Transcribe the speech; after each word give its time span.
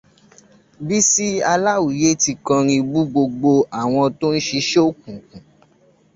Bísí 0.87 1.27
Aláwìíyé 1.51 2.11
ti 2.21 2.31
kọrin 2.45 2.81
bú 2.91 2.99
gbogbo 3.11 3.51
àwọn 3.81 4.05
tó 4.19 4.27
ń 4.35 4.39
ṣiṣẹ́ 4.47 4.85
òkùnkùn 4.89 5.41